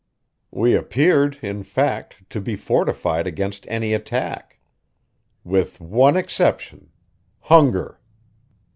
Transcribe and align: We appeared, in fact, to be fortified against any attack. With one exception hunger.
We 0.49 0.73
appeared, 0.75 1.37
in 1.43 1.61
fact, 1.61 2.27
to 2.31 2.41
be 2.41 2.55
fortified 2.55 3.27
against 3.27 3.67
any 3.67 3.93
attack. 3.93 4.57
With 5.43 5.79
one 5.79 6.17
exception 6.17 6.89
hunger. 7.41 7.99